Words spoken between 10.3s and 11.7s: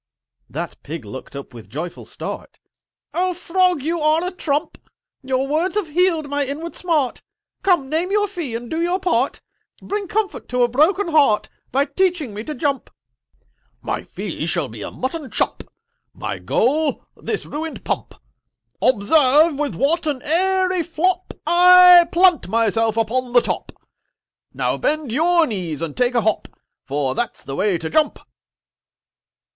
to a broken heart